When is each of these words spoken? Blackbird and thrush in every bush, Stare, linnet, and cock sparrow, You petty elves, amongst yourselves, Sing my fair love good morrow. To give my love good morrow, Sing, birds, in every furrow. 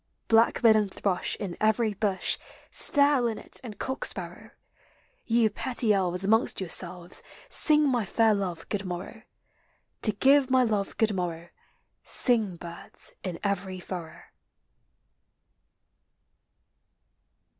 Blackbird 0.29 0.75
and 0.75 0.91
thrush 0.91 1.35
in 1.35 1.55
every 1.61 1.93
bush, 1.93 2.39
Stare, 2.71 3.21
linnet, 3.21 3.61
and 3.63 3.77
cock 3.77 4.03
sparrow, 4.03 4.49
You 5.25 5.51
petty 5.51 5.93
elves, 5.93 6.23
amongst 6.23 6.59
yourselves, 6.59 7.21
Sing 7.49 7.87
my 7.87 8.03
fair 8.03 8.33
love 8.33 8.67
good 8.69 8.83
morrow. 8.83 9.21
To 10.01 10.11
give 10.13 10.49
my 10.49 10.63
love 10.63 10.97
good 10.97 11.13
morrow, 11.13 11.49
Sing, 12.03 12.55
birds, 12.55 13.13
in 13.23 13.37
every 13.43 13.79
furrow. 13.79 14.23